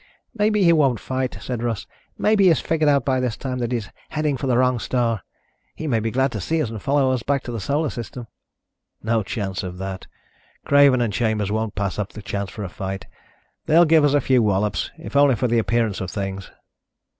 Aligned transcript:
"Maybe 0.33 0.63
he 0.63 0.73
won't 0.73 0.99
fight," 0.99 1.37
said 1.39 1.61
Russ. 1.61 1.85
"Maybe 2.17 2.47
he's 2.47 2.59
figured 2.59 2.89
out 2.89 3.05
by 3.05 3.19
this 3.19 3.37
time 3.37 3.59
that 3.59 3.71
he's 3.71 3.91
heading 4.09 4.35
for 4.35 4.47
the 4.47 4.57
wrong 4.57 4.79
star. 4.79 5.21
He 5.75 5.85
may 5.85 5.99
be 5.99 6.09
glad 6.09 6.31
to 6.31 6.41
see 6.41 6.59
us 6.59 6.71
and 6.71 6.81
follow 6.81 7.11
us 7.11 7.21
back 7.21 7.43
to 7.43 7.51
the 7.51 7.59
Solar 7.59 7.91
System." 7.91 8.25
"No 9.03 9.21
chance 9.21 9.61
of 9.61 9.77
that. 9.77 10.07
Craven 10.65 11.01
and 11.01 11.13
Chambers 11.13 11.51
won't 11.51 11.75
pass 11.75 11.99
up 11.99 12.17
a 12.17 12.23
chance 12.23 12.49
for 12.49 12.63
a 12.63 12.67
fight. 12.69 13.05
They'll 13.67 13.85
give 13.85 14.03
us 14.03 14.15
a 14.15 14.21
few 14.21 14.41
wallops 14.41 14.89
if 14.97 15.15
only 15.15 15.35
for 15.35 15.47
the 15.47 15.59
appearance 15.59 16.01
of 16.01 16.09
things." 16.09 16.49